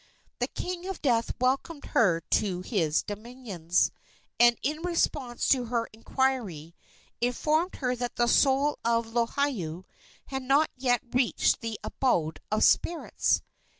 The 0.39 0.47
king 0.47 0.87
of 0.87 1.03
death 1.03 1.35
welcomed 1.39 1.85
her 1.93 2.21
to 2.21 2.61
his 2.61 3.03
dominions, 3.03 3.91
and, 4.39 4.57
in 4.63 4.81
response 4.81 5.47
to 5.49 5.65
her 5.65 5.87
inquiry, 5.93 6.73
informed 7.21 7.75
her 7.75 7.95
that 7.95 8.15
the 8.15 8.25
soul 8.27 8.79
of 8.83 9.13
Lohiau 9.13 9.85
had 10.25 10.41
not 10.41 10.71
yet 10.75 11.03
reached 11.13 11.61
the 11.61 11.79
abode 11.83 12.39
of 12.51 12.63
spirits. 12.63 13.43